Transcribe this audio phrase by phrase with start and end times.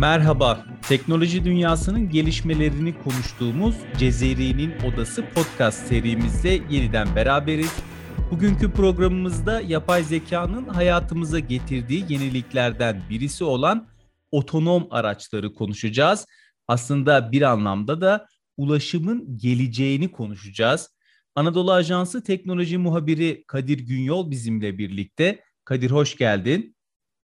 [0.00, 7.82] Merhaba, teknoloji dünyasının gelişmelerini konuştuğumuz Cezeri'nin Odası podcast serimizde yeniden beraberiz.
[8.30, 13.88] Bugünkü programımızda yapay zekanın hayatımıza getirdiği yeniliklerden birisi olan
[14.30, 16.26] otonom araçları konuşacağız.
[16.68, 18.26] Aslında bir anlamda da
[18.56, 20.90] ulaşımın geleceğini konuşacağız.
[21.34, 25.44] Anadolu Ajansı teknoloji muhabiri Kadir Günyol bizimle birlikte.
[25.64, 26.76] Kadir hoş geldin.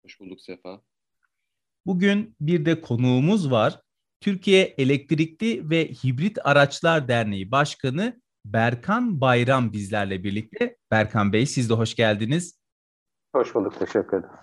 [0.03, 0.90] Hoş bulduk Sefa.
[1.91, 3.81] Bugün bir de konuğumuz var.
[4.21, 10.77] Türkiye Elektrikli ve Hibrit Araçlar Derneği Başkanı Berkan Bayram bizlerle birlikte.
[10.91, 12.61] Berkan Bey siz de hoş geldiniz.
[13.35, 14.35] Hoş bulduk, teşekkür ederim.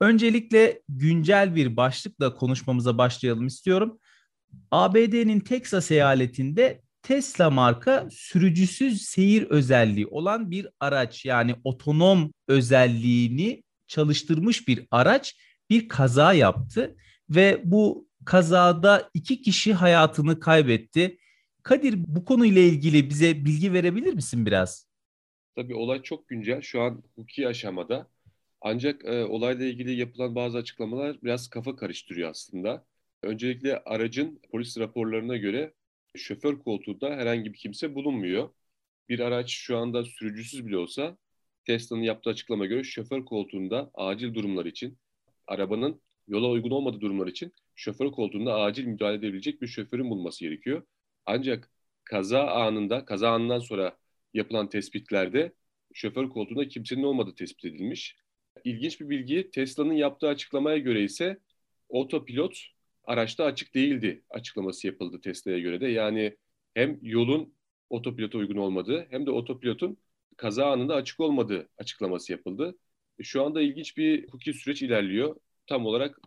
[0.00, 3.98] Öncelikle güncel bir başlıkla konuşmamıza başlayalım istiyorum.
[4.70, 14.68] ABD'nin Texas eyaletinde Tesla marka sürücüsüz seyir özelliği olan bir araç yani otonom özelliğini çalıştırmış
[14.68, 15.36] bir araç
[15.72, 16.96] bir kaza yaptı
[17.30, 21.18] ve bu kazada iki kişi hayatını kaybetti.
[21.62, 24.88] Kadir bu konuyla ilgili bize bilgi verebilir misin biraz?
[25.56, 26.60] Tabii olay çok güncel.
[26.62, 28.10] Şu an hukuki aşamada.
[28.60, 32.84] Ancak e, olayla ilgili yapılan bazı açıklamalar biraz kafa karıştırıyor aslında.
[33.22, 35.72] Öncelikle aracın polis raporlarına göre
[36.16, 38.50] şoför koltuğunda herhangi bir kimse bulunmuyor.
[39.08, 41.16] Bir araç şu anda sürücüsüz bile olsa
[41.64, 44.98] Tesla'nın yaptığı açıklama göre şoför koltuğunda acil durumlar için
[45.52, 50.82] arabanın yola uygun olmadığı durumlar için şoför koltuğunda acil müdahale edebilecek bir şoförün bulunması gerekiyor.
[51.26, 51.70] Ancak
[52.04, 53.96] kaza anında, kaza anından sonra
[54.34, 55.52] yapılan tespitlerde
[55.94, 58.16] şoför koltuğunda kimsenin olmadığı tespit edilmiş.
[58.64, 61.38] İlginç bir bilgi Tesla'nın yaptığı açıklamaya göre ise
[61.88, 62.58] otopilot
[63.04, 65.86] araçta açık değildi açıklaması yapıldı Tesla'ya göre de.
[65.88, 66.36] Yani
[66.74, 67.54] hem yolun
[67.90, 69.96] otopilota uygun olmadığı hem de otopilotun
[70.36, 72.78] kaza anında açık olmadığı açıklaması yapıldı.
[73.24, 75.36] Şu anda ilginç bir hukuki süreç ilerliyor.
[75.66, 76.20] Tam olarak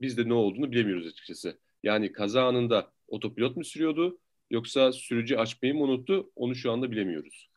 [0.00, 1.58] biz de ne olduğunu bilemiyoruz açıkçası.
[1.82, 4.18] Yani kaza anında otopilot mu sürüyordu
[4.50, 7.48] yoksa sürücü açmayı mı unuttu onu şu anda bilemiyoruz.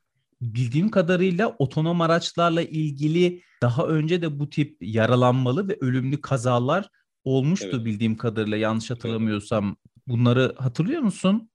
[0.42, 6.90] Bildiğim kadarıyla otonom araçlarla ilgili daha önce de bu tip yaralanmalı ve ölümlü kazalar
[7.24, 7.86] olmuştu evet.
[7.86, 9.76] bildiğim kadarıyla yanlış hatırlamıyorsam.
[10.08, 11.50] Bunları hatırlıyor musun?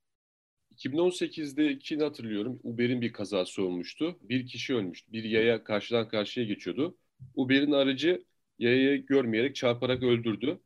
[0.77, 2.59] 2018'de ikini hatırlıyorum.
[2.63, 4.17] Uber'in bir kazası olmuştu.
[4.21, 5.11] Bir kişi ölmüştü.
[5.11, 6.97] Bir yaya karşıdan karşıya geçiyordu.
[7.35, 8.25] Uber'in aracı
[8.59, 10.59] yayayı görmeyerek çarparak öldürdü.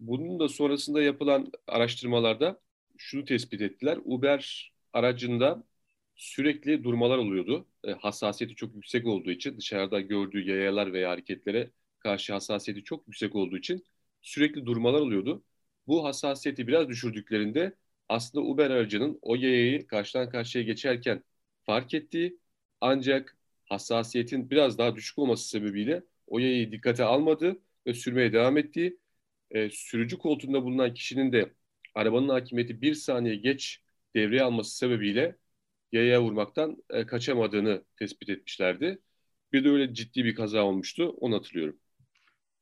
[0.00, 2.60] Bunun da sonrasında yapılan araştırmalarda
[2.98, 3.98] şunu tespit ettiler.
[4.04, 5.64] Uber aracında
[6.16, 7.68] sürekli durmalar oluyordu.
[7.84, 13.34] E, hassasiyeti çok yüksek olduğu için dışarıda gördüğü yayalar veya hareketlere karşı hassasiyeti çok yüksek
[13.36, 13.84] olduğu için
[14.22, 15.44] sürekli durmalar oluyordu.
[15.86, 17.76] Bu hassasiyeti biraz düşürdüklerinde
[18.08, 21.22] aslında Uber aracının o yayayı karşıdan karşıya geçerken
[21.66, 22.38] fark ettiği
[22.80, 23.36] ancak
[23.72, 27.56] hassasiyetin biraz daha düşük olması sebebiyle o yayayı dikkate almadı
[27.86, 28.96] ve sürmeye devam etti.
[29.50, 31.52] E, sürücü koltuğunda bulunan kişinin de
[31.94, 33.80] arabanın hakimiyeti bir saniye geç
[34.16, 35.36] devreye alması sebebiyle
[35.92, 38.98] yaya vurmaktan e, kaçamadığını tespit etmişlerdi.
[39.52, 41.78] Bir de öyle ciddi bir kaza olmuştu, onu hatırlıyorum.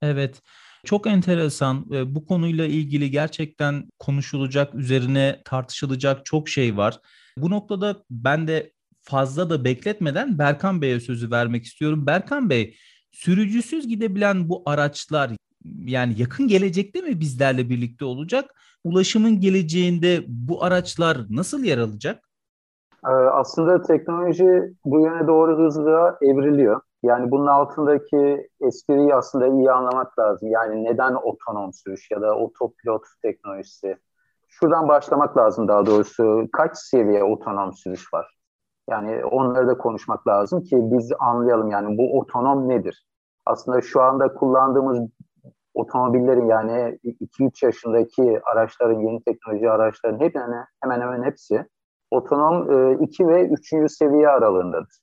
[0.02, 0.42] Evet,
[0.84, 1.90] çok enteresan.
[2.14, 7.00] Bu konuyla ilgili gerçekten konuşulacak, üzerine tartışılacak çok şey var.
[7.36, 8.72] Bu noktada ben de
[9.10, 12.06] fazla da bekletmeden Berkan Bey'e sözü vermek istiyorum.
[12.06, 12.76] Berkan Bey,
[13.10, 15.30] sürücüsüz gidebilen bu araçlar
[15.84, 18.54] yani yakın gelecekte mi bizlerle birlikte olacak?
[18.84, 22.24] Ulaşımın geleceğinde bu araçlar nasıl yer alacak?
[23.06, 26.80] Ee, aslında teknoloji bu yöne doğru hızlı evriliyor.
[27.02, 30.48] Yani bunun altındaki espriyi aslında iyi anlamak lazım.
[30.48, 33.96] Yani neden otonom sürüş ya da otopilot teknolojisi?
[34.48, 36.48] Şuradan başlamak lazım daha doğrusu.
[36.52, 38.39] Kaç seviye otonom sürüş var?
[38.90, 43.06] Yani onları da konuşmak lazım ki biz anlayalım yani bu otonom nedir?
[43.46, 45.08] Aslında şu anda kullandığımız
[45.74, 50.34] otomobillerin yani 2-3 yaşındaki araçların, yeni teknoloji araçların hep
[50.82, 51.66] hemen hemen hepsi
[52.10, 52.62] otonom
[53.02, 53.92] 2 e, ve 3.
[53.92, 54.98] seviye aralığındadır.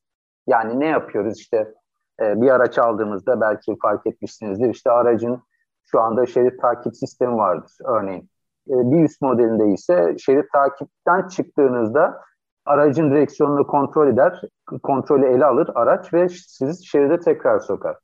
[0.47, 1.73] Yani ne yapıyoruz işte
[2.21, 5.41] e, bir araç aldığımızda belki fark etmişsinizdir işte aracın
[5.85, 8.29] şu anda şerit takip sistemi vardır örneğin.
[8.69, 12.21] E, bir üst modelinde ise şerit takipten çıktığınızda
[12.67, 14.41] aracın direksiyonunu kontrol eder,
[14.83, 17.97] kontrolü ele alır araç ve sizi şeride tekrar sokar.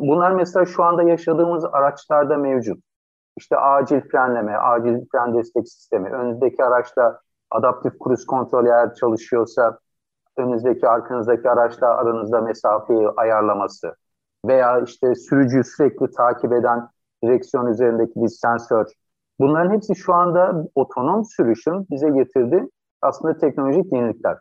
[0.00, 2.78] Bunlar mesela şu anda yaşadığımız araçlarda mevcut.
[3.36, 7.20] İşte acil frenleme, acil fren destek sistemi, önünüzdeki araçta
[7.50, 9.78] adaptif cruise kontrol eğer çalışıyorsa
[10.36, 13.94] önünüzdeki arkanızdaki araçla aranızda mesafeyi ayarlaması
[14.46, 16.88] veya işte sürücüyü sürekli takip eden
[17.24, 18.86] direksiyon üzerindeki bir sensör.
[19.40, 22.70] Bunların hepsi şu anda otonom sürüşün bize getirdiği
[23.02, 24.38] aslında teknolojik yenilikler.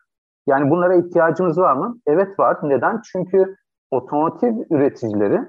[0.48, 1.98] Yani bunlara ihtiyacımız var mı?
[2.08, 2.58] Evet var.
[2.64, 3.02] Neden?
[3.12, 3.56] Çünkü
[3.92, 5.42] otomotiv üreticileri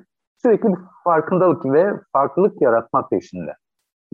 [0.43, 3.55] sürekli bir farkındalık ve farklılık yaratma peşinde.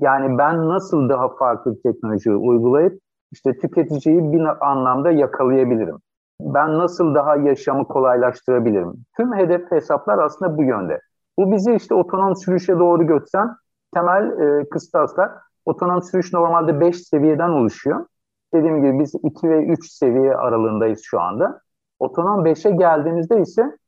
[0.00, 3.00] Yani ben nasıl daha farklı teknoloji uygulayıp
[3.32, 5.99] işte tüketiciyi bir anlamda yakalayabilirim?
[6.41, 8.93] Ben nasıl daha yaşamı kolaylaştırabilirim?
[9.17, 11.00] Tüm hedef hesaplar aslında bu yönde.
[11.38, 13.56] Bu bizi işte otonom sürüşe doğru götüren
[13.94, 15.31] temel e, kıstaslar.
[15.64, 18.06] Otonom sürüş normalde 5 seviyeden oluşuyor.
[18.54, 21.60] Dediğim gibi biz 2 ve 3 seviye aralığındayız şu anda.
[21.98, 23.78] Otonom 5'e geldiğimizde ise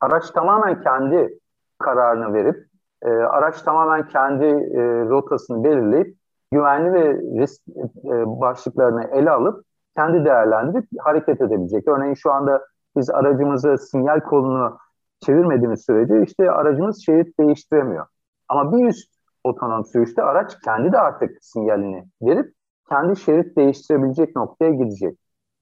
[0.00, 1.38] araç tamamen kendi
[1.78, 2.66] kararını verip,
[3.02, 6.16] e, araç tamamen kendi e, rotasını belirleyip,
[6.52, 7.68] güvenli ve risk
[8.04, 9.64] e, başlıklarını ele alıp,
[9.96, 11.88] kendi değerlendirip hareket edebilecek.
[11.88, 12.66] Örneğin şu anda
[12.96, 14.78] biz aracımızı sinyal kolunu
[15.20, 18.06] çevirmediğimiz sürece işte aracımız şerit değiştiremiyor.
[18.48, 19.10] Ama bir üst
[19.44, 22.54] otonom sürüşte araç kendi de artık sinyalini verip
[22.92, 25.18] kendi şerit değiştirebilecek noktaya gidecek.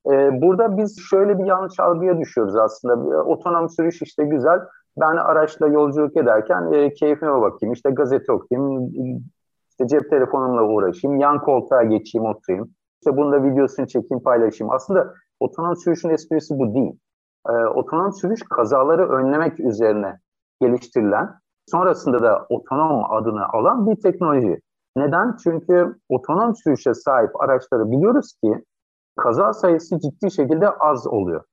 [0.06, 3.22] Ee, burada biz şöyle bir yanlış algıya düşüyoruz aslında.
[3.22, 4.60] Otonom sürüş işte güzel.
[5.00, 7.72] Ben araçla yolculuk ederken e, keyfime bakayım.
[7.72, 8.90] İşte gazete okuyayım,
[9.70, 12.70] işte cep telefonumla uğraşayım, yan koltuğa geçeyim, oturayım.
[13.00, 14.72] İşte bunda videosunu çekeyim, paylaşayım.
[14.72, 16.92] Aslında otonom sürüşün esprisi bu değil.
[17.48, 20.18] Ee, otonom sürüş kazaları önlemek üzerine
[20.60, 21.34] geliştirilen,
[21.66, 24.60] sonrasında da otonom adını alan bir teknoloji.
[24.98, 25.36] Neden?
[25.44, 28.64] Çünkü otonom sürüşe sahip araçları biliyoruz ki
[29.16, 31.44] kaza sayısı ciddi şekilde az oluyor.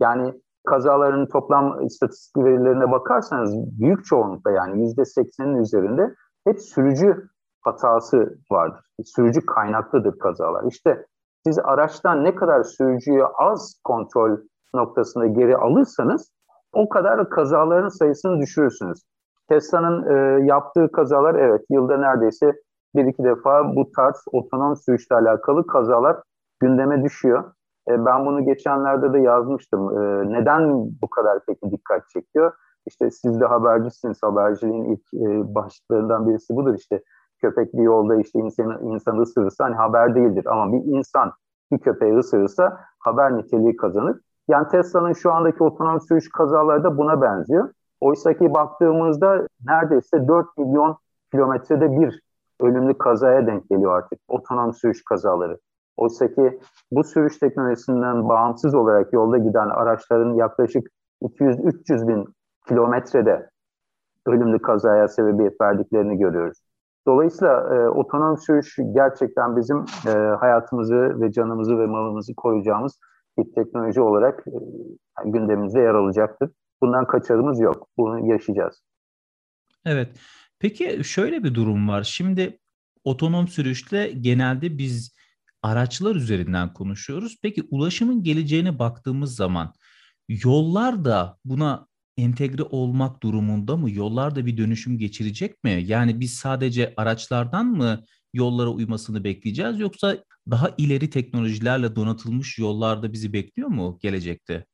[0.00, 6.14] Yani kazaların toplam istatistik verilerine bakarsanız büyük çoğunlukla yani yüzde seksenin üzerinde
[6.46, 7.28] hep sürücü
[7.60, 8.80] hatası vardır.
[9.04, 10.64] Sürücü kaynaklıdır kazalar.
[10.64, 11.06] İşte
[11.46, 14.38] siz araçtan ne kadar sürücüyü az kontrol
[14.74, 16.32] noktasında geri alırsanız
[16.72, 19.02] o kadar kazaların sayısını düşürürsünüz.
[19.48, 22.52] Tesla'nın e, yaptığı kazalar evet yılda neredeyse
[22.94, 26.16] bir iki defa bu tarz otonom sürüşle alakalı kazalar
[26.60, 27.44] gündeme düşüyor.
[27.88, 29.98] E, ben bunu geçenlerde de yazmıştım.
[29.98, 30.70] E, neden
[31.02, 32.52] bu kadar peki dikkat çekiyor?
[32.86, 34.22] İşte siz de habercisiniz.
[34.22, 36.74] Haberciliğin ilk e, başlıklarından birisi budur.
[36.74, 37.02] İşte
[37.40, 40.46] köpek bir yolda işte insanı, insanı ısırırsa hani haber değildir.
[40.46, 41.32] Ama bir insan
[41.72, 44.20] bir köpeği ısırırsa haber niteliği kazanır.
[44.48, 47.70] Yani Tesla'nın şu andaki otonom sürüş kazaları da buna benziyor.
[48.00, 50.96] Oysa ki baktığımızda neredeyse 4 milyon
[51.32, 52.20] kilometrede bir
[52.60, 55.58] ölümlü kazaya denk geliyor artık otonom sürüş kazaları.
[55.96, 56.60] Oysa ki
[56.90, 60.88] bu sürüş teknolojisinden bağımsız olarak yolda giden araçların yaklaşık
[61.22, 62.34] 200-300 bin
[62.68, 63.50] kilometrede
[64.26, 66.58] ölümlü kazaya sebebiyet verdiklerini görüyoruz.
[67.06, 73.00] Dolayısıyla e, otonom sürüş gerçekten bizim e, hayatımızı ve canımızı ve malımızı koruyacağımız
[73.38, 76.50] bir teknoloji olarak e, gündemimizde yer alacaktır.
[76.82, 77.88] Bundan kaçarımız yok.
[77.98, 78.82] Bunu yaşayacağız.
[79.84, 80.08] Evet.
[80.58, 82.02] Peki şöyle bir durum var.
[82.04, 82.58] Şimdi
[83.04, 85.14] otonom sürüşle genelde biz
[85.62, 87.36] araçlar üzerinden konuşuyoruz.
[87.42, 89.74] Peki ulaşımın geleceğine baktığımız zaman
[90.28, 91.86] yollar da buna
[92.16, 93.90] entegre olmak durumunda mı?
[93.90, 95.82] Yollar da bir dönüşüm geçirecek mi?
[95.86, 98.04] Yani biz sadece araçlardan mı
[98.34, 104.66] yollara uymasını bekleyeceğiz yoksa daha ileri teknolojilerle donatılmış yollarda bizi bekliyor mu gelecekte?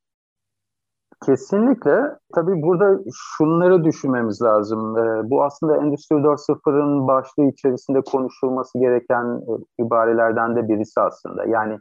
[1.26, 2.17] Kesinlikle.
[2.34, 4.99] Tabii burada şunları düşünmemiz lazım.
[4.99, 11.44] Ee, bu aslında Endüstri 4.0'ın başlığı içerisinde konuşulması gereken e, ibarelerden de birisi aslında.
[11.44, 11.78] Yani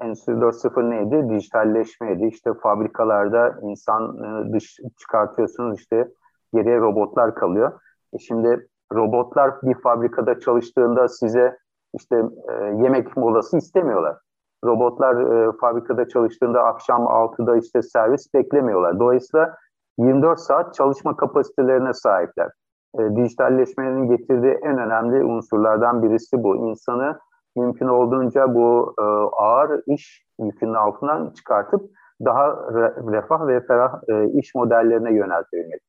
[0.00, 1.28] Endüstri 4.0 neydi?
[1.34, 2.26] Dijitalleşmeydi.
[2.26, 6.08] İşte fabrikalarda insan e, dış çıkartıyorsunuz işte
[6.54, 7.72] geriye robotlar kalıyor.
[8.12, 11.56] E şimdi robotlar bir fabrikada çalıştığında size
[11.94, 12.16] işte
[12.48, 14.16] e, yemek molası istemiyorlar.
[14.64, 19.00] Robotlar e, fabrikada çalıştığında akşam 6'da işte servis beklemiyorlar.
[19.00, 19.56] Dolayısıyla
[19.98, 22.50] 24 saat çalışma kapasitelerine sahipler.
[22.98, 26.56] E, dijitalleşmenin getirdiği en önemli unsurlardan birisi bu.
[26.56, 27.18] İnsanı
[27.56, 29.02] mümkün olduğunca bu e,
[29.42, 31.90] ağır iş yükünün altından çıkartıp
[32.24, 35.80] daha re, refah ve ferah e, iş modellerine yöneltebilmek.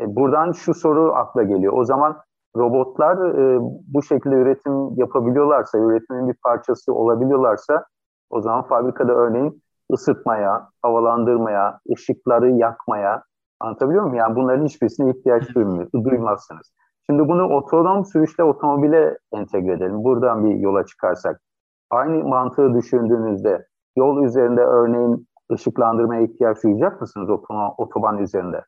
[0.00, 1.72] E, buradan şu soru akla geliyor.
[1.72, 2.16] O zaman
[2.56, 3.58] robotlar e,
[3.94, 7.84] bu şekilde üretim yapabiliyorlarsa, üretimin bir parçası olabiliyorlarsa
[8.30, 13.22] o zaman fabrikada örneğin ısıtmaya, havalandırmaya, ışıkları yakmaya
[13.60, 14.16] anlatabiliyor muyum?
[14.16, 15.54] Yani bunların hiçbirisine ihtiyaç
[15.94, 16.72] duymazsınız.
[17.06, 20.04] Şimdi bunu otonom sürüşle otomobile entegre edelim.
[20.04, 21.40] Buradan bir yola çıkarsak.
[21.90, 23.66] Aynı mantığı düşündüğünüzde
[23.96, 27.30] yol üzerinde örneğin ışıklandırmaya ihtiyaç duyacak mısınız
[27.78, 28.64] otoban üzerinde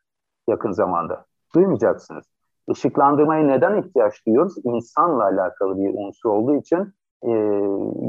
[0.47, 1.25] yakın zamanda?
[1.55, 2.25] Duymayacaksınız.
[2.67, 4.53] Işıklandırmaya neden ihtiyaç duyuyoruz?
[4.63, 7.31] İnsanla alakalı bir unsur olduğu için e,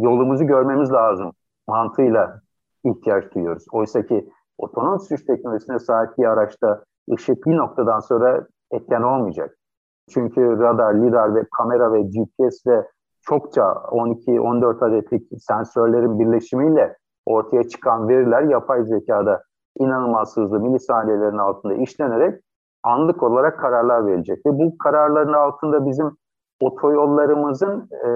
[0.03, 1.33] yolumuzu görmemiz lazım
[1.69, 2.41] mantığıyla
[2.85, 3.67] ihtiyaç duyuyoruz.
[3.73, 9.57] Oysa ki otonom sürüş teknolojisine sahip bir araçta ışık bir noktadan sonra etken olmayacak.
[10.11, 12.87] Çünkü radar, lidar ve kamera ve GPS ve
[13.23, 19.43] çokça 12-14 adetlik sensörlerin birleşimiyle ortaya çıkan veriler yapay zekada
[19.79, 22.43] inanılmaz hızlı milisaniyelerin altında işlenerek
[22.83, 24.47] anlık olarak kararlar verecek.
[24.47, 26.17] Ve bu kararların altında bizim
[26.61, 28.11] otoyollarımızın e,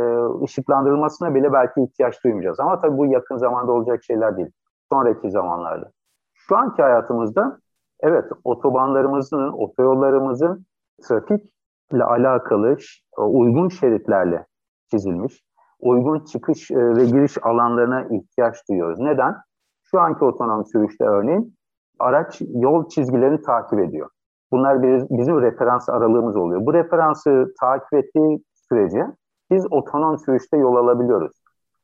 [0.44, 2.60] ışıklandırılmasına bile belki ihtiyaç duymayacağız.
[2.60, 4.50] Ama tabii bu yakın zamanda olacak şeyler değil.
[4.92, 5.90] Sonraki zamanlarda.
[6.34, 7.58] Şu anki hayatımızda
[8.00, 10.66] evet otobanlarımızın, otoyollarımızın
[11.08, 12.76] trafikle alakalı
[13.18, 14.46] e, uygun şeritlerle
[14.90, 15.44] çizilmiş,
[15.80, 18.98] uygun çıkış e, ve giriş alanlarına ihtiyaç duyuyoruz.
[18.98, 19.36] Neden?
[19.82, 21.54] Şu anki otonom sürüşte örneğin
[21.98, 24.10] araç yol çizgilerini takip ediyor.
[24.54, 26.66] Bunlar bizim referans aralığımız oluyor.
[26.66, 29.06] Bu referansı takip ettiği sürece
[29.50, 31.32] biz otonom sürüşte yol alabiliyoruz.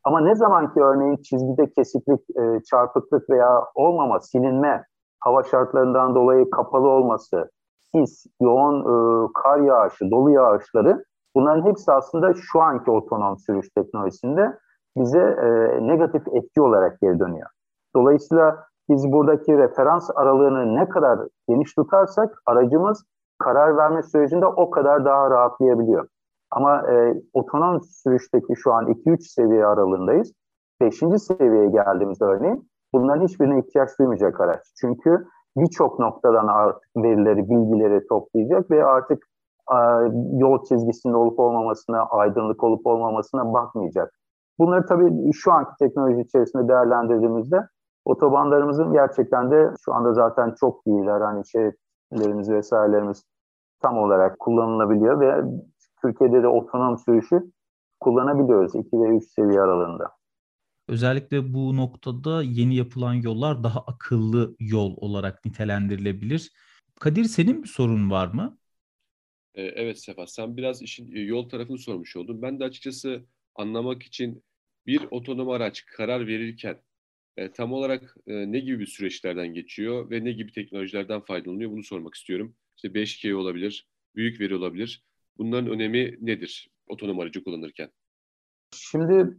[0.05, 4.85] Ama ne zaman ki örneğin çizgide kesiklik, e, çarpıklık veya olmama, silinme,
[5.21, 7.50] hava şartlarından dolayı kapalı olması,
[7.95, 14.59] sis, yoğun e, kar yağışı, dolu yağışları bunların hepsi aslında şu anki otonom sürüş teknolojisinde
[14.97, 15.49] bize e,
[15.87, 17.49] negatif etki olarak geri dönüyor.
[17.97, 21.18] Dolayısıyla biz buradaki referans aralığını ne kadar
[21.49, 23.04] geniş tutarsak aracımız
[23.38, 26.09] karar verme sürecinde o kadar daha rahatlayabiliyor.
[26.50, 30.32] Ama e, otonom sürüşteki şu an 2-3 seviye aralığındayız.
[30.80, 30.99] 5.
[30.99, 34.61] seviyeye geldiğimizde örneğin bunların hiçbirine ihtiyaç duymayacak araç.
[34.80, 39.26] Çünkü birçok noktadan artık verileri, bilgileri toplayacak ve artık
[40.32, 44.12] yol çizgisinde olup olmamasına, aydınlık olup olmamasına bakmayacak.
[44.59, 47.66] Bunları tabii şu anki teknoloji içerisinde değerlendirdiğimizde
[48.04, 51.21] otobanlarımızın gerçekten de şu anda zaten çok iyiler.
[51.21, 53.25] Hani şeritlerimiz vesairelerimiz
[53.80, 55.45] tam olarak kullanılabiliyor ve
[56.02, 57.52] Türkiye'de de otonom sürüşü
[58.00, 60.11] kullanabiliyoruz 2 ve 3 seviye aralığında.
[60.88, 66.52] Özellikle bu noktada yeni yapılan yollar daha akıllı yol olarak nitelendirilebilir.
[67.00, 68.59] Kadir senin bir sorun var mı?
[69.54, 72.42] Ee, evet Sefa, sen biraz işin e, yol tarafını sormuş oldun.
[72.42, 74.45] Ben de açıkçası anlamak için
[74.87, 76.78] bir otonom araç karar verirken
[77.40, 82.14] e, tam olarak e, ne gibi süreçlerden geçiyor ve ne gibi teknolojilerden faydalanıyor bunu sormak
[82.14, 82.54] istiyorum.
[82.76, 85.04] İşte 5G olabilir, büyük veri olabilir.
[85.38, 87.90] Bunların önemi nedir otonom aracı kullanırken?
[88.75, 89.37] Şimdi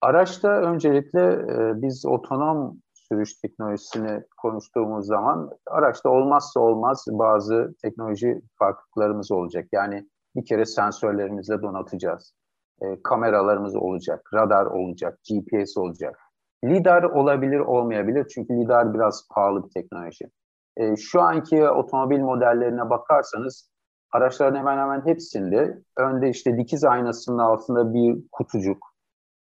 [0.00, 9.32] araçta öncelikle e, biz otonom sürüş teknolojisini konuştuğumuz zaman araçta olmazsa olmaz bazı teknoloji farklılıklarımız
[9.32, 9.68] olacak.
[9.72, 12.34] Yani bir kere sensörlerimizle donatacağız.
[12.82, 16.31] E, kameralarımız olacak, radar olacak, GPS olacak.
[16.64, 20.24] LIDAR olabilir, olmayabilir çünkü LIDAR biraz pahalı bir teknoloji.
[20.76, 23.70] E, şu anki otomobil modellerine bakarsanız
[24.12, 28.92] araçların hemen hemen hepsinde önde işte dikiz aynasının altında bir kutucuk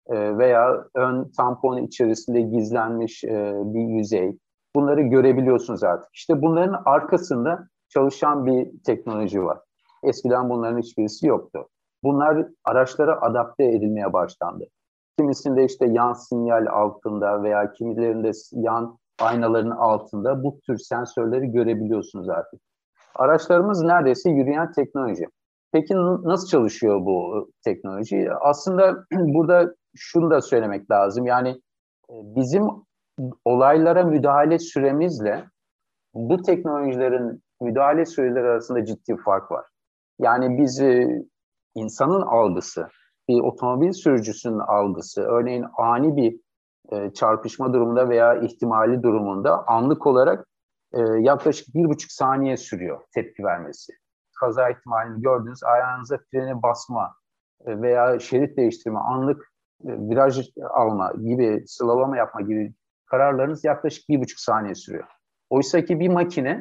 [0.07, 4.39] e, veya ön tampon içerisinde gizlenmiş e, bir yüzey.
[4.77, 6.11] Bunları görebiliyorsunuz artık.
[6.15, 9.59] İşte bunların arkasında çalışan bir teknoloji var.
[10.03, 11.69] Eskiden bunların hiçbirisi yoktu.
[12.05, 14.65] Bunlar araçlara adapte edilmeye başlandı.
[15.19, 22.61] Kimisinde işte yan sinyal altında veya kimilerinde yan aynaların altında bu tür sensörleri görebiliyorsunuz artık.
[23.15, 25.25] Araçlarımız neredeyse yürüyen teknoloji.
[25.73, 28.29] Peki nasıl çalışıyor bu teknoloji?
[28.41, 31.27] Aslında burada şunu da söylemek lazım.
[31.27, 31.49] Yani
[32.11, 32.65] e, bizim
[33.45, 35.45] olaylara müdahale süremizle
[36.15, 39.67] bu teknolojilerin müdahale süreleri arasında ciddi bir fark var.
[40.19, 41.23] Yani biz e,
[41.75, 42.89] insanın algısı,
[43.29, 46.41] bir otomobil sürücüsünün algısı, örneğin ani bir
[46.93, 50.47] e, çarpışma durumunda veya ihtimali durumunda anlık olarak
[50.93, 53.93] e, yaklaşık bir buçuk saniye sürüyor tepki vermesi.
[54.41, 57.15] Kaza ihtimalini gördünüz, ayağınıza freni basma
[57.67, 59.53] e, veya şerit değiştirme, anlık
[59.85, 62.75] e, viraj alma gibi, slalama yapma gibi
[63.07, 65.07] kararlarınız yaklaşık bir buçuk saniye sürüyor.
[65.51, 66.61] Oysa ki bir makine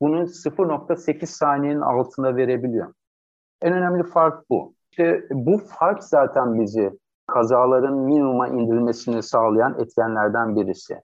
[0.00, 2.94] bunu 0.8 saniyenin altında verebiliyor.
[3.62, 4.74] En önemli fark bu.
[4.90, 10.94] İşte bu fark zaten bizi kazaların minimuma indirilmesini sağlayan etkenlerden birisi.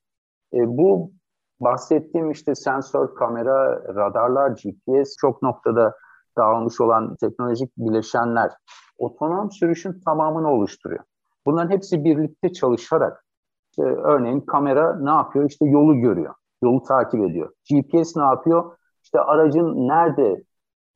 [0.54, 1.12] E, bu
[1.60, 5.94] bahsettiğim işte sensör, kamera, radarlar, GPS çok noktada
[6.38, 8.52] dağılmış olan teknolojik bileşenler
[8.98, 11.04] otonom sürüşün tamamını oluşturuyor.
[11.46, 13.24] Bunların hepsi birlikte çalışarak
[13.70, 15.50] işte örneğin kamera ne yapıyor?
[15.50, 16.34] İşte yolu görüyor.
[16.62, 17.52] Yolu takip ediyor.
[17.70, 18.76] GPS ne yapıyor?
[19.02, 20.42] İşte aracın nerede,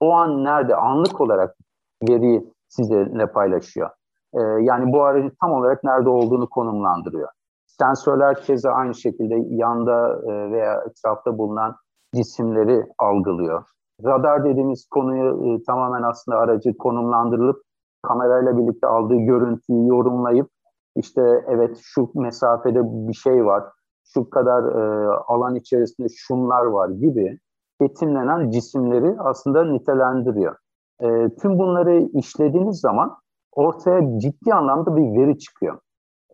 [0.00, 1.56] o an nerede anlık olarak
[2.09, 3.90] veriyi sizinle paylaşıyor.
[4.34, 7.28] E, yani bu aracın tam olarak nerede olduğunu konumlandırıyor.
[7.66, 11.76] Sensörler keza aynı şekilde yanda e, veya etrafta bulunan
[12.14, 13.64] cisimleri algılıyor.
[14.04, 17.62] Radar dediğimiz konuyu e, tamamen aslında aracı konumlandırılıp
[18.02, 20.48] kamerayla birlikte aldığı görüntüyü yorumlayıp
[20.96, 23.64] işte evet şu mesafede bir şey var,
[24.04, 27.38] şu kadar e, alan içerisinde şunlar var gibi
[27.80, 30.56] betimlenen cisimleri aslında nitelendiriyor.
[31.00, 33.16] E, tüm bunları işlediğiniz zaman
[33.52, 35.78] ortaya ciddi anlamda bir veri çıkıyor.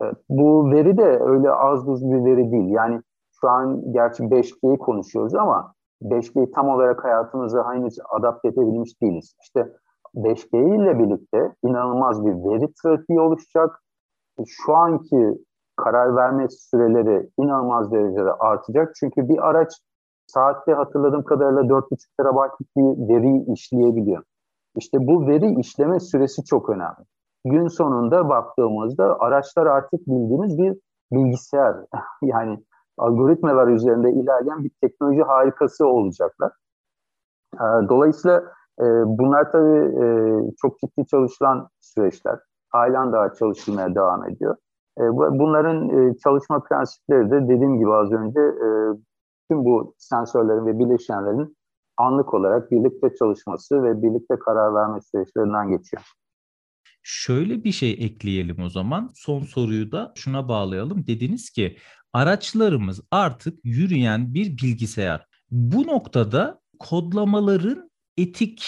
[0.03, 2.69] E, bu veri de öyle az buz bir veri değil.
[2.69, 3.01] Yani
[3.41, 9.37] şu an gerçi 5G'yi konuşuyoruz ama 5G'yi tam olarak hayatımıza henüz adapte edebilmiş değiliz.
[9.43, 9.73] İşte
[10.15, 13.83] 5G ile birlikte inanılmaz bir veri trafiği oluşacak.
[14.47, 15.39] Şu anki
[15.77, 18.95] karar verme süreleri inanılmaz derecede artacak.
[18.95, 19.73] Çünkü bir araç
[20.27, 24.23] saatte hatırladığım kadarıyla 4,5 terabaytlık bir veriyi işleyebiliyor.
[24.77, 27.07] İşte bu veri işleme süresi çok önemli.
[27.45, 30.77] Gün sonunda baktığımızda araçlar artık bildiğimiz bir
[31.13, 31.77] bilgisayar.
[32.23, 32.65] yani
[32.99, 36.53] algoritmalar üzerinde ilerleyen bir teknoloji harikası olacaklar.
[37.55, 38.39] Ee, dolayısıyla
[38.81, 40.07] e, bunlar tabii e,
[40.63, 42.39] çok ciddi çalışılan süreçler.
[42.69, 44.57] Halen daha çalışılmaya devam ediyor.
[44.99, 48.41] E, bunların çalışma prensipleri de dediğim gibi az önce
[49.51, 51.56] tüm bu sensörlerin ve bileşenlerin
[51.97, 56.03] anlık olarak birlikte çalışması ve birlikte karar verme süreçlerinden geçiyor.
[57.03, 59.11] Şöyle bir şey ekleyelim o zaman.
[59.15, 61.07] Son soruyu da şuna bağlayalım.
[61.07, 61.77] Dediniz ki
[62.13, 65.27] araçlarımız artık yürüyen bir bilgisayar.
[65.51, 68.67] Bu noktada kodlamaların etik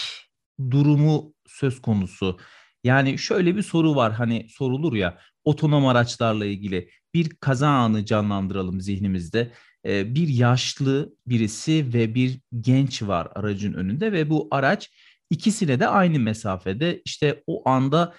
[0.71, 2.37] durumu söz konusu.
[2.83, 8.81] Yani şöyle bir soru var hani sorulur ya otonom araçlarla ilgili bir kaza anı canlandıralım
[8.81, 9.51] zihnimizde.
[9.85, 14.91] Ee, bir yaşlı birisi ve bir genç var aracın önünde ve bu araç
[15.29, 18.13] ikisine de aynı mesafede işte o anda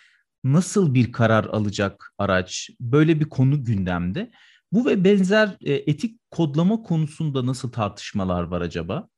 [0.44, 2.70] nasıl bir karar alacak araç?
[2.80, 4.30] Böyle bir konu gündemde.
[4.72, 9.08] Bu ve benzer e, etik kodlama konusunda nasıl tartışmalar var acaba?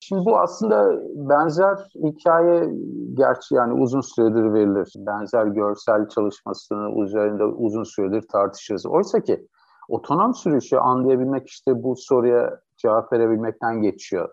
[0.00, 2.70] Şimdi bu aslında benzer hikaye
[3.14, 4.92] gerçi yani uzun süredir verilir.
[4.96, 8.86] Benzer görsel çalışmasını üzerinde uzun süredir tartışırız.
[8.86, 9.46] Oysa ki
[9.88, 14.28] otonom sürüşü anlayabilmek işte bu soruya cevap verebilmekten geçiyor.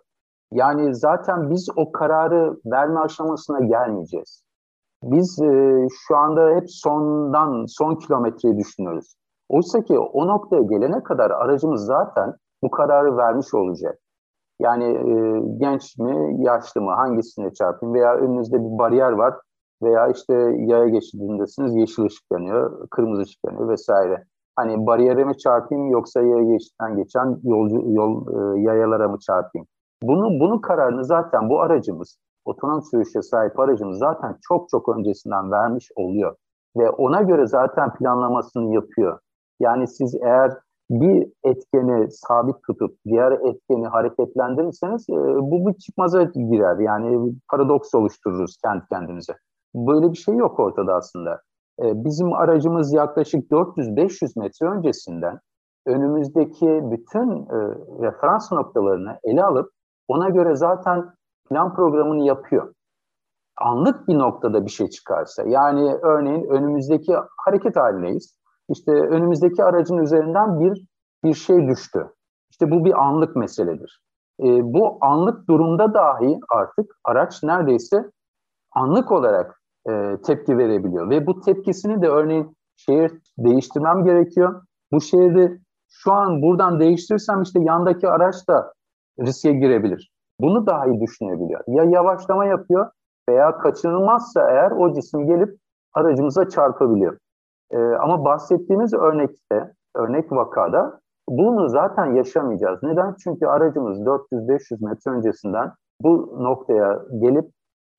[0.51, 4.43] Yani zaten biz o kararı verme aşamasına gelmeyeceğiz.
[5.03, 9.15] Biz e, şu anda hep sondan, son kilometreyi düşünüyoruz.
[9.50, 12.33] Oysa ki o noktaya gelene kadar aracımız zaten
[12.63, 14.00] bu kararı vermiş olacak.
[14.59, 19.33] Yani e, genç mi, yaşlı mı, hangisine çarpayım veya önünüzde bir bariyer var
[19.83, 24.25] veya işte yaya geçidindesiniz, yeşil ışık yanıyor, kırmızı ışık yanıyor vesaire.
[24.55, 29.68] Hani bariyere mi çarpayım yoksa yaya geçitten geçen yolcu yol e, yayalara mı çarpayım?
[30.03, 35.89] Bunu bunun kararını zaten bu aracımız, otonom sürüşe sahip aracımız zaten çok çok öncesinden vermiş
[35.96, 36.35] oluyor
[36.77, 39.20] ve ona göre zaten planlamasını yapıyor.
[39.59, 40.51] Yani siz eğer
[40.89, 46.79] bir etkeni sabit tutup diğer etkeni hareketlendirirseniz e, bu bir çıkmaza girer.
[46.79, 49.33] Yani paradoks oluştururuz kendi kendimize.
[49.75, 51.41] Böyle bir şey yok ortada aslında.
[51.81, 55.40] E, bizim aracımız yaklaşık 400-500 metre öncesinden
[55.85, 57.48] önümüzdeki bütün
[58.01, 59.72] referans noktalarını ele alıp
[60.07, 61.14] ona göre zaten
[61.50, 62.74] plan programını yapıyor.
[63.57, 68.38] Anlık bir noktada bir şey çıkarsa yani örneğin önümüzdeki hareket halindeyiz
[68.70, 70.85] işte önümüzdeki aracın üzerinden bir
[71.24, 72.09] bir şey düştü.
[72.50, 74.01] İşte bu bir anlık meseledir.
[74.40, 78.11] E, bu anlık durumda dahi artık araç neredeyse
[78.72, 81.09] anlık olarak e, tepki verebiliyor.
[81.09, 84.61] Ve bu tepkisini de örneğin şehir değiştirmem gerekiyor.
[84.91, 88.74] Bu şehri şu an buradan değiştirirsem işte yandaki araç da
[89.19, 90.11] riske girebilir.
[90.39, 91.61] Bunu dahi düşünebiliyor.
[91.67, 92.89] Ya yavaşlama yapıyor
[93.29, 95.57] veya kaçınılmazsa eğer o cisim gelip
[95.93, 97.17] aracımıza çarpabiliyor.
[97.71, 102.83] E, ama bahsettiğimiz örnekte, örnek vakada bunu zaten yaşamayacağız.
[102.83, 103.15] Neden?
[103.24, 105.71] Çünkü aracımız 400-500 metre öncesinden
[106.01, 107.45] bu noktaya gelip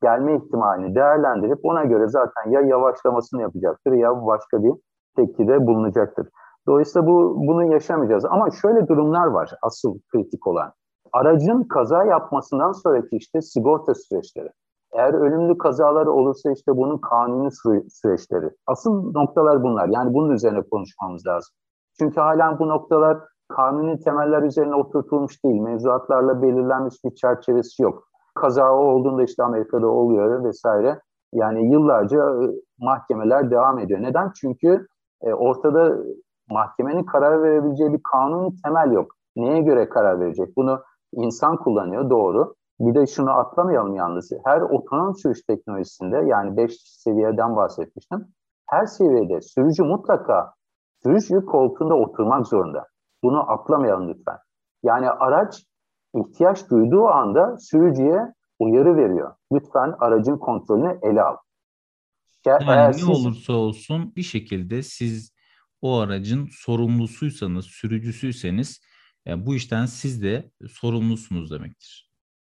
[0.02, 4.72] gelme ihtimalini değerlendirip ona göre zaten ya yavaşlamasını yapacaktır ya başka bir
[5.16, 6.28] tepkide bulunacaktır.
[6.66, 8.24] Dolayısıyla bu bunu yaşamayacağız.
[8.24, 10.72] Ama şöyle durumlar var asıl kritik olan.
[11.12, 14.48] Aracın kaza yapmasından sonraki işte sigorta süreçleri.
[14.92, 17.50] Eğer ölümlü kazalar olursa işte bunun kanuni
[17.90, 18.50] süreçleri.
[18.66, 19.88] Asıl noktalar bunlar.
[19.88, 21.54] Yani bunun üzerine konuşmamız lazım.
[21.98, 25.60] Çünkü halen bu noktalar kanuni temeller üzerine oturtulmuş değil.
[25.60, 28.08] Mevzuatlarla belirlenmiş bir çerçevesi yok.
[28.36, 31.00] Kaza olduğunda işte Amerika'da oluyor vesaire.
[31.32, 32.46] Yani yıllarca e,
[32.78, 34.02] mahkemeler devam ediyor.
[34.02, 34.32] Neden?
[34.40, 34.86] Çünkü
[35.22, 35.96] e, ortada
[36.50, 39.12] mahkemenin karar verebileceği bir kanuni temel yok.
[39.36, 40.56] Neye göre karar verecek?
[40.56, 42.54] Bunu insan kullanıyor doğru.
[42.80, 44.32] Bir de şunu atlamayalım yalnız.
[44.44, 48.26] Her otonom sürüş teknolojisinde yani 5 seviyeden bahsetmiştim.
[48.70, 50.52] Her seviyede sürücü mutlaka
[51.02, 52.86] sürücü koltuğunda oturmak zorunda.
[53.22, 54.38] Bunu atlamayalım lütfen.
[54.82, 55.64] Yani araç
[56.16, 59.34] ihtiyaç duyduğu anda sürücüye uyarı veriyor.
[59.52, 61.36] Lütfen aracın kontrolünü ele al.
[62.46, 63.08] Yani Eğer ne siz...
[63.08, 65.32] olursa olsun bir şekilde siz
[65.82, 68.80] o aracın sorumlusuysanız, sürücüsüyseniz
[69.26, 72.10] yani bu işten siz de sorumlusunuz demektir.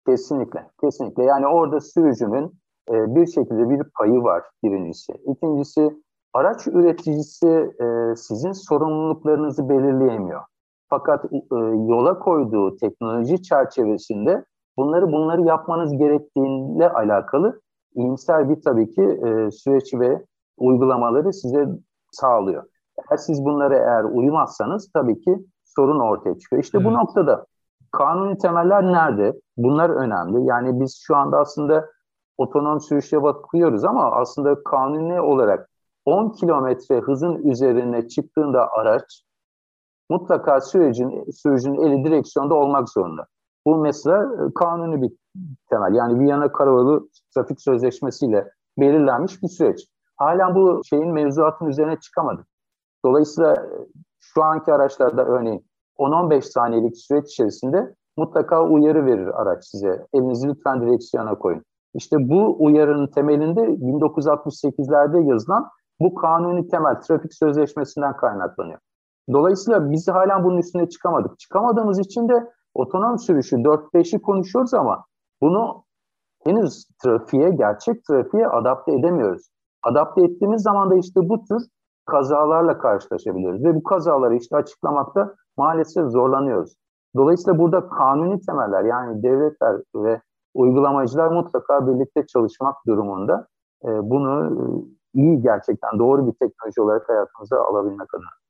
[0.07, 1.23] Kesinlikle, kesinlikle.
[1.23, 5.13] Yani orada sürücünün e, bir şekilde bir payı var birincisi.
[5.13, 5.91] İkincisi
[6.33, 7.47] araç üreticisi
[7.81, 10.41] e, sizin sorumluluklarınızı belirleyemiyor.
[10.91, 11.55] Fakat e,
[11.87, 14.45] yola koyduğu teknoloji çerçevesinde
[14.77, 17.61] bunları bunları yapmanız gerektiğiyle alakalı
[17.95, 20.25] iyimser bir tabii ki e, süreç ve
[20.57, 21.67] uygulamaları size
[22.11, 22.63] sağlıyor.
[22.97, 26.63] Eğer siz bunlara eğer uymazsanız tabii ki sorun ortaya çıkıyor.
[26.63, 26.87] İşte evet.
[26.87, 27.45] bu noktada
[27.91, 29.39] kanuni temeller nerede?
[29.57, 30.45] Bunlar önemli.
[30.45, 31.89] Yani biz şu anda aslında
[32.37, 35.69] otonom sürüşe bakıyoruz ama aslında kanuni olarak
[36.05, 39.23] 10 kilometre hızın üzerine çıktığında araç
[40.11, 43.27] mutlaka sürecin sürücünün eli direksiyonda olmak zorunda.
[43.65, 45.11] Bu mesela e, kanuni bir
[45.69, 45.93] temel.
[45.93, 49.87] Yani Viyana Karayolu Trafik Sözleşmesi ile belirlenmiş bir süreç.
[50.17, 52.45] Hala bu şeyin mevzuatın üzerine çıkamadık.
[53.05, 53.87] Dolayısıyla e,
[54.19, 55.65] şu anki araçlarda örneğin
[55.97, 60.07] 10-15 saniyelik süreç içerisinde mutlaka uyarı verir araç size.
[60.13, 61.63] Elinizi lütfen direksiyona koyun.
[61.93, 65.69] İşte bu uyarının temelinde 1968'lerde yazılan
[65.99, 68.79] bu kanuni temel trafik sözleşmesinden kaynaklanıyor.
[69.33, 71.39] Dolayısıyla biz hala bunun üstüne çıkamadık.
[71.39, 75.05] Çıkamadığımız için de otonom sürüşü 4-5'i konuşuyoruz ama
[75.41, 75.83] bunu
[76.43, 79.49] henüz trafiğe, gerçek trafiğe adapte edemiyoruz.
[79.83, 81.61] Adapte ettiğimiz zaman da işte bu tür
[82.05, 83.63] kazalarla karşılaşabiliyoruz.
[83.63, 86.75] Ve bu kazaları işte açıklamakta maalesef zorlanıyoruz.
[87.15, 90.21] Dolayısıyla burada kanuni temeller yani devletler ve
[90.53, 93.47] uygulamacılar mutlaka birlikte çalışmak durumunda
[93.85, 94.63] e, bunu e,
[95.19, 98.40] iyi gerçekten doğru bir teknoloji olarak hayatımıza alabilmek adına.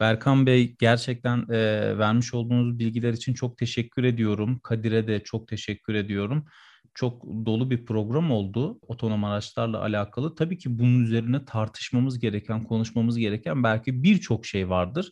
[0.00, 4.60] Berkan Bey gerçekten e, vermiş olduğunuz bilgiler için çok teşekkür ediyorum.
[4.62, 6.46] Kadir'e de çok teşekkür ediyorum.
[6.94, 10.34] Çok dolu bir program oldu otonom araçlarla alakalı.
[10.34, 15.10] Tabii ki bunun üzerine tartışmamız gereken, konuşmamız gereken belki birçok şey vardır.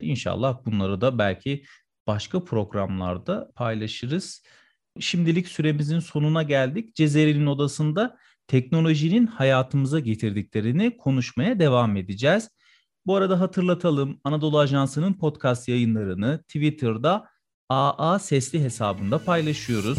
[0.00, 1.64] İnşallah bunları da belki
[2.06, 4.42] başka programlarda paylaşırız.
[5.00, 6.94] Şimdilik süremizin sonuna geldik.
[6.94, 12.48] Cezeri'nin odasında teknolojinin hayatımıza getirdiklerini konuşmaya devam edeceğiz.
[13.08, 17.26] Bu arada hatırlatalım Anadolu Ajansı'nın podcast yayınlarını Twitter'da
[17.68, 19.98] AA Sesli hesabında paylaşıyoruz.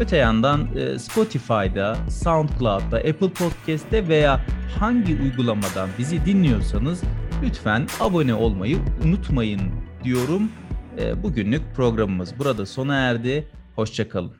[0.00, 4.46] Öte yandan e, Spotify'da, SoundCloud'da, Apple Podcast'te veya
[4.78, 7.02] hangi uygulamadan bizi dinliyorsanız
[7.42, 9.60] lütfen abone olmayı unutmayın
[10.04, 10.52] diyorum.
[10.98, 13.48] E, bugünlük programımız burada sona erdi.
[13.76, 14.39] Hoşçakalın.